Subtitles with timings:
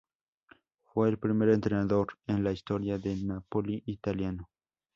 [0.81, 4.49] Fue el primer entrenador en la historia del Napoli italiano.